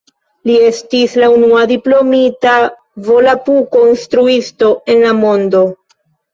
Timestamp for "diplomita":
1.73-2.55